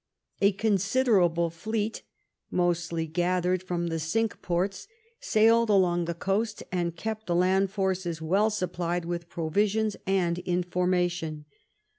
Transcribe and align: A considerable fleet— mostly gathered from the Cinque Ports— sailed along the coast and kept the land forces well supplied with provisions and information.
A 0.41 0.51
considerable 0.53 1.51
fleet— 1.51 2.01
mostly 2.49 3.05
gathered 3.05 3.61
from 3.61 3.85
the 3.89 3.99
Cinque 3.99 4.41
Ports— 4.41 4.87
sailed 5.19 5.69
along 5.69 6.05
the 6.05 6.15
coast 6.15 6.63
and 6.71 6.95
kept 6.95 7.27
the 7.27 7.35
land 7.35 7.69
forces 7.69 8.19
well 8.19 8.49
supplied 8.49 9.05
with 9.05 9.29
provisions 9.29 9.95
and 10.07 10.39
information. 10.39 11.45